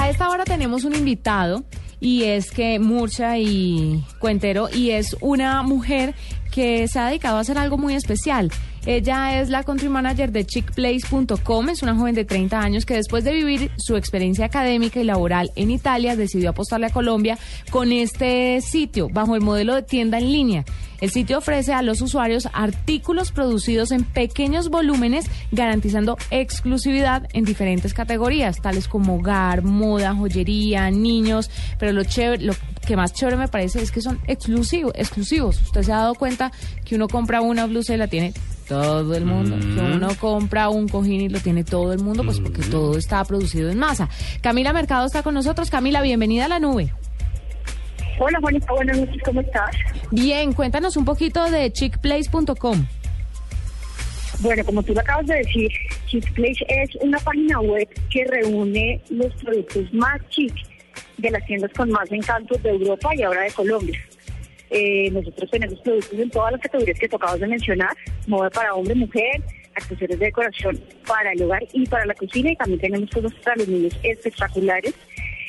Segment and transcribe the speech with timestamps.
[0.00, 1.62] a esta hora tenemos un invitado
[2.00, 6.14] y es que Murcha y Cuentero y es una mujer
[6.50, 8.50] que se ha dedicado a hacer algo muy especial.
[8.86, 13.24] Ella es la country manager de chickplace.com, es una joven de 30 años que después
[13.24, 17.38] de vivir su experiencia académica y laboral en Italia decidió apostarle a Colombia
[17.70, 20.64] con este sitio bajo el modelo de tienda en línea.
[21.00, 27.94] El sitio ofrece a los usuarios artículos producidos en pequeños volúmenes, garantizando exclusividad en diferentes
[27.94, 31.50] categorías, tales como hogar, moda, joyería, niños.
[31.78, 32.52] Pero lo, chévere, lo
[32.86, 34.92] que más chévere me parece es que son exclusivos.
[34.94, 35.60] exclusivos.
[35.62, 36.52] Usted se ha dado cuenta
[36.84, 38.34] que uno compra una blusa y la tiene
[38.70, 39.58] todo el mundo.
[39.58, 43.24] Que uno compra un cojín y lo tiene todo el mundo, pues porque todo está
[43.24, 44.08] producido en masa.
[44.40, 45.70] Camila Mercado está con nosotros.
[45.70, 46.92] Camila, bienvenida a la nube.
[48.20, 49.74] Hola Juanita, buenas noches, ¿cómo estás?
[50.12, 52.86] Bien, cuéntanos un poquito de chickplace.com.
[54.38, 55.70] Bueno, como tú lo acabas de decir,
[56.06, 60.54] Chickplace es una página web que reúne los productos más chic
[61.18, 63.98] de las tiendas con más encantos de Europa y ahora de Colombia.
[64.70, 68.94] Eh, nosotros tenemos productos en todas las categorías que tocabas de mencionar, moda para hombre,
[68.94, 69.42] mujer,
[69.74, 73.56] accesorios de decoración para el hogar y para la cocina y también tenemos cosas para
[73.56, 74.94] los niños espectaculares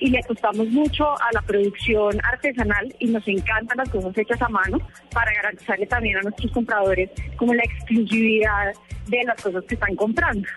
[0.00, 4.48] y le apostamos mucho a la producción artesanal y nos encantan las cosas hechas a
[4.48, 4.78] mano
[5.12, 8.72] para garantizarle también a nuestros compradores como la exclusividad
[9.06, 10.48] de las cosas que están comprando.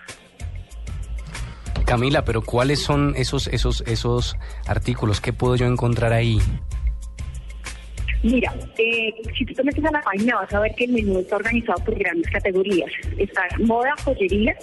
[1.84, 5.20] Camila, pero ¿cuáles son esos esos esos artículos?
[5.20, 6.40] ¿Qué puedo yo encontrar ahí?
[8.22, 11.18] Mira, eh, si tú te metes a la página vas a ver que el menú
[11.20, 12.90] está organizado por grandes categorías.
[13.18, 14.56] Está moda, joyería,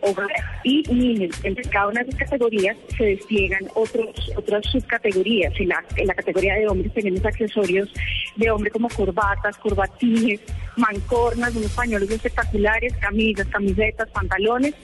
[0.00, 0.28] hogar
[0.64, 1.38] y niños.
[1.42, 5.52] Entre cada una de esas categorías se despliegan otros, otras subcategorías.
[5.58, 7.92] En la, en la categoría de hombres tenemos accesorios
[8.36, 10.40] de hombre como corbatas, corbatines,
[10.76, 14.74] mancornas, unos pañuelos espectaculares, camisas, camisetas, pantalones.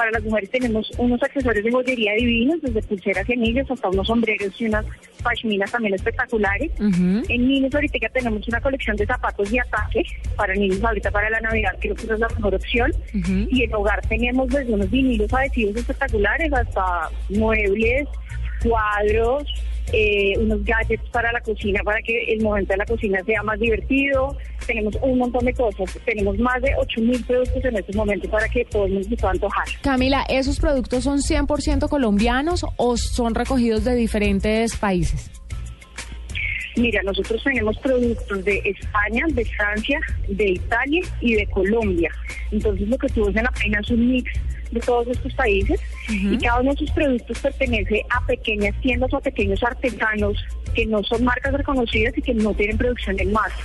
[0.00, 4.06] Para las mujeres tenemos unos accesorios de joyería divinos, desde pulseras y anillos hasta unos
[4.06, 4.86] sombreros y unas
[5.22, 6.70] pashminas también espectaculares.
[6.80, 10.02] En niños ahorita ya tenemos una colección de zapatos y ataque
[10.36, 12.90] para niños ahorita para la Navidad, creo que esa es la mejor opción.
[13.50, 18.08] Y en hogar tenemos desde unos vinilos adhesivos espectaculares hasta muebles,
[18.62, 19.44] cuadros,
[19.92, 23.58] eh, unos gadgets para la cocina para que el momento de la cocina sea más
[23.58, 24.36] divertido.
[24.66, 25.98] Tenemos un montón de cosas.
[26.04, 29.32] Tenemos más de 8.000 productos en este momento para que todo el mundo se pueda
[29.32, 29.66] antojar.
[29.82, 35.30] Camila, ¿esos productos son 100% colombianos o son recogidos de diferentes países?
[36.76, 42.10] Mira, nosotros tenemos productos de España, de Francia, de Italia y de Colombia.
[42.50, 44.32] Entonces lo que tú ves en la página es un mix
[44.70, 49.16] de todos estos países y cada uno de sus productos pertenece a pequeñas tiendas o
[49.16, 50.36] a pequeños artesanos
[50.74, 53.56] que no son marcas reconocidas y que no tienen producción en masa.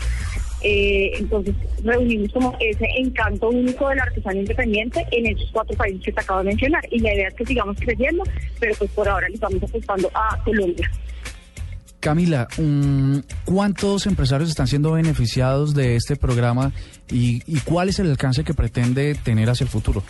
[0.62, 6.12] Eh, entonces reunimos como ese encanto único del artesano independiente en esos cuatro países que
[6.12, 8.24] te acabo de mencionar y la idea es que sigamos creciendo,
[8.60, 10.90] pero pues por ahora le estamos apostando a Colombia.
[12.06, 16.72] Camila, um, ¿cuántos empresarios están siendo beneficiados de este programa
[17.12, 20.04] y, y, cuál es el alcance que pretende tener hacia el futuro?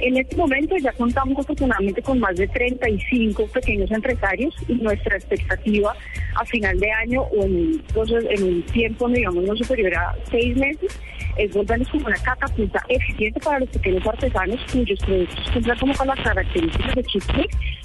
[0.00, 5.94] En este momento ya contamos afortunadamente con más de 35 pequeños empresarios y nuestra expectativa
[6.34, 11.00] a final de año o en, en un tiempo, digamos, no superior a seis meses,
[11.38, 16.08] es volvernos como una catapulta eficiente para los pequeños artesanos cuyos productos cumplan como con
[16.08, 17.22] las características de Chip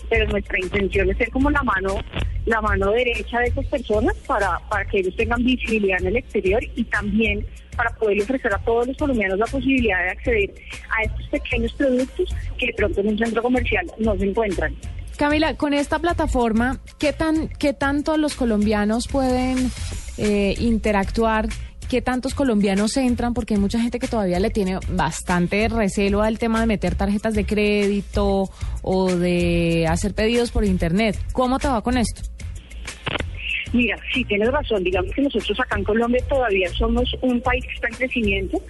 [0.09, 1.95] pero nuestra intención es ser como la mano
[2.46, 6.62] la mano derecha de esas personas para, para que ellos tengan visibilidad en el exterior
[6.76, 7.46] y también
[7.76, 10.54] para poder ofrecer a todos los colombianos la posibilidad de acceder
[10.90, 14.76] a estos pequeños productos que de pronto en un centro comercial no se encuentran.
[15.18, 19.72] Camila, con esta plataforma, ¿qué, tan, qué tanto los colombianos pueden
[20.18, 21.50] eh, interactuar?
[21.88, 23.36] ¿Qué tantos colombianos entran?
[23.36, 27.36] Porque hay mucha gente que todavía le tiene bastante recelo al tema de meter tarjetas
[27.36, 28.50] de crédito
[28.81, 31.20] o de hacer pedidos por internet.
[31.34, 32.33] ¿Cómo te va con esto?
[33.74, 34.84] Mira, sí tienes razón.
[34.84, 38.62] Digamos que nosotros acá en Colombia todavía somos un país que está en crecimiento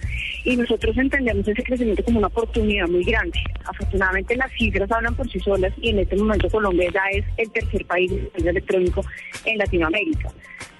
[0.44, 3.38] y nosotros entendemos ese crecimiento como una oportunidad muy grande.
[3.66, 7.50] Afortunadamente las cifras hablan por sí solas y en este momento Colombia ya es el
[7.50, 9.04] tercer país de electrónico
[9.44, 10.30] en Latinoamérica,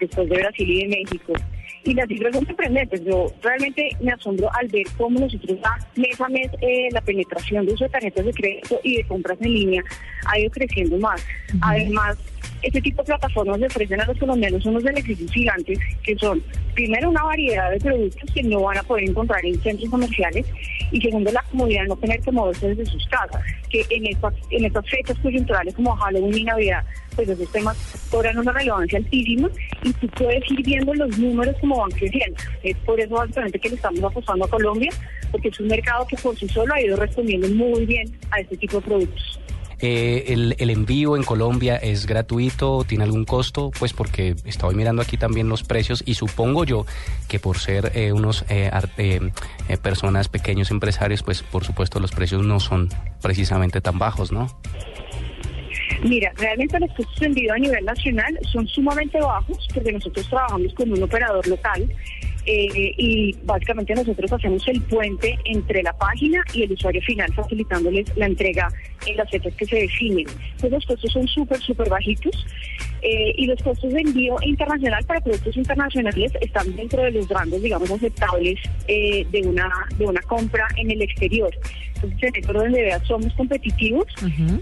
[0.00, 1.35] después de Brasil y de México
[1.84, 3.04] y las cifras son sorprendentes.
[3.04, 5.58] Yo realmente me asombro al ver cómo nosotros
[5.96, 9.38] mes a mes eh, la penetración de uso de tarjetas de crédito y de compras
[9.40, 9.82] en línea
[10.26, 11.25] ha ido creciendo más.
[11.60, 12.16] Además,
[12.62, 16.42] este tipo de plataformas le ofrecen a los colombianos unos beneficios gigantes que son,
[16.75, 20.47] primero, una variedad de productos que no van a poder encontrar en centros comerciales
[20.93, 24.35] y segundo, la comodidad de no tener que moverse desde sus casas, que en estas,
[24.50, 26.85] en estas fechas coyunturales como Halloween y Navidad,
[27.15, 27.76] pues esos temas
[28.11, 29.49] cobran una relevancia altísima
[29.82, 32.37] y tú puedes ir viendo los números como van creciendo.
[32.62, 34.91] Es por eso básicamente que le estamos apostando a Colombia,
[35.31, 38.56] porque es un mercado que por sí solo ha ido respondiendo muy bien a este
[38.56, 39.41] tipo de productos.
[39.86, 45.02] Eh, el, el envío en Colombia es gratuito, tiene algún costo, pues porque estoy mirando
[45.02, 46.86] aquí también los precios y supongo yo
[47.28, 49.20] que por ser eh, unos eh, ar- eh,
[49.69, 52.88] eh, personas pequeños empresarios, pues por supuesto los precios no son
[53.20, 54.48] precisamente tan bajos, ¿no?
[56.02, 60.72] Mira, realmente los costos de envío a nivel nacional son sumamente bajos porque nosotros trabajamos
[60.72, 61.86] con un operador local
[62.46, 68.14] eh, y básicamente nosotros hacemos el puente entre la página y el usuario final, facilitándoles
[68.17, 68.69] la entrega
[69.06, 70.26] en las fechas que se definen.
[70.29, 72.46] Entonces los costos son súper, súper bajitos
[73.02, 77.62] eh, y los costos de envío internacional para productos internacionales están dentro de los rangos,
[77.62, 78.58] digamos, aceptables
[78.88, 81.55] eh, de, una, de una compra en el exterior.
[82.21, 84.06] El orden de ideas somos competitivos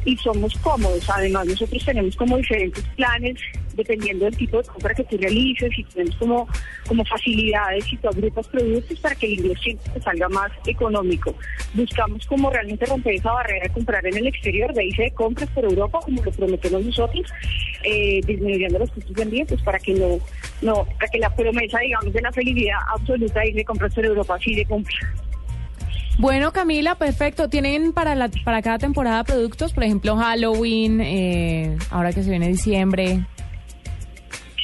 [0.05, 1.09] y somos cómodos.
[1.11, 3.39] Además, nosotros tenemos como diferentes planes
[3.75, 6.49] dependiendo del tipo de compra que tú realices y tenemos como,
[6.87, 11.35] como facilidades y tú agrupas productos para que el ingreso siempre te salga más económico.
[11.75, 15.49] Buscamos como realmente romper esa barrera de comprar en el exterior, de irse de compras
[15.51, 17.33] por Europa, como lo prometemos nosotros,
[17.85, 20.19] eh, disminuyendo los costos de envío, pues para que no,
[20.61, 24.05] no, para que la promesa, digamos, de la felicidad absoluta de ir de compras por
[24.05, 24.95] Europa, sí de compra.
[26.19, 27.49] Bueno, Camila, perfecto.
[27.49, 29.73] ¿Tienen para, la, para cada temporada productos?
[29.73, 33.25] Por ejemplo, Halloween, eh, ahora que se viene diciembre.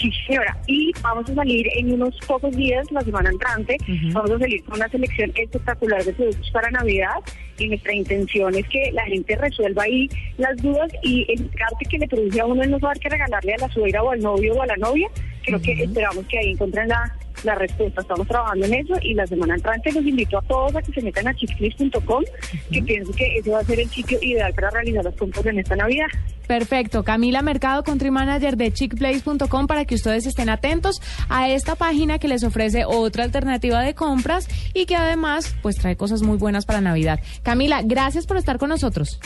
[0.00, 0.56] Sí, señora.
[0.68, 3.76] Y vamos a salir en unos pocos días, la semana entrante,
[4.12, 7.16] vamos a salir con una selección espectacular de productos para Navidad.
[7.58, 11.98] Y nuestra intención es que la gente resuelva ahí las dudas y el arte que
[11.98, 14.62] le produce a uno no saber qué regalarle a la suegra o al novio o
[14.62, 15.08] a la novia.
[15.44, 17.12] Creo que esperamos que ahí encuentren la,
[17.44, 18.00] la respuesta.
[18.00, 21.02] Estamos trabajando en eso y la semana entrante los invito a todos a que se
[21.02, 22.24] metan a chickflix.com,
[22.70, 25.58] que pienso que ese va a ser el sitio ideal para realizar las compras en
[25.58, 26.06] esta Navidad.
[26.46, 27.04] Perfecto.
[27.04, 32.28] Camila Mercado, country manager de chickplace.com para que ustedes estén atentos a esta página que
[32.28, 36.80] les ofrece otra alternativa de compras y que además pues trae cosas muy buenas para
[36.80, 37.20] Navidad.
[37.42, 39.20] Camila, gracias por estar con nosotros.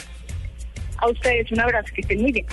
[0.98, 2.46] A ustedes un abrazo, que estén muy bien.